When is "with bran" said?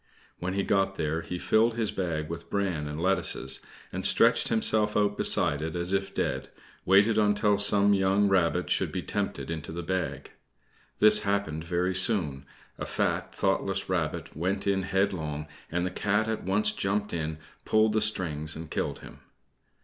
2.27-2.87